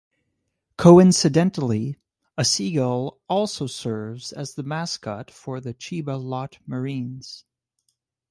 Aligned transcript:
Coincidentally, 0.79 1.95
a 2.35 2.43
seagull 2.43 3.19
also 3.29 3.67
serves 3.67 4.31
as 4.33 4.55
the 4.55 4.63
mascot 4.63 5.29
for 5.29 5.59
the 5.59 5.75
Chiba 5.75 6.19
Lotte 6.19 6.57
Marines. 6.65 7.45